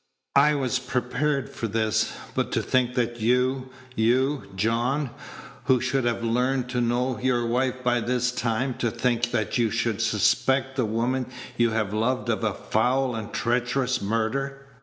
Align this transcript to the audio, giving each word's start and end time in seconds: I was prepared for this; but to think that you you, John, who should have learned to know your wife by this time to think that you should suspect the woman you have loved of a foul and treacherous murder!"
I 0.37 0.55
was 0.55 0.79
prepared 0.79 1.47
for 1.47 1.67
this; 1.67 2.11
but 2.33 2.51
to 2.53 2.63
think 2.63 2.95
that 2.95 3.19
you 3.19 3.69
you, 3.95 4.45
John, 4.55 5.11
who 5.65 5.79
should 5.79 6.05
have 6.05 6.23
learned 6.23 6.69
to 6.69 6.81
know 6.81 7.19
your 7.19 7.45
wife 7.45 7.83
by 7.83 7.99
this 7.99 8.31
time 8.31 8.73
to 8.79 8.89
think 8.89 9.29
that 9.29 9.59
you 9.59 9.69
should 9.69 10.01
suspect 10.01 10.75
the 10.75 10.85
woman 10.85 11.27
you 11.55 11.69
have 11.69 11.93
loved 11.93 12.29
of 12.29 12.43
a 12.43 12.51
foul 12.55 13.13
and 13.15 13.31
treacherous 13.31 14.01
murder!" 14.01 14.65